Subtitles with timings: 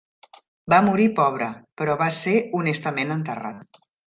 [0.73, 1.49] Va morir pobre,
[1.83, 3.81] però va ser honestament enterrat.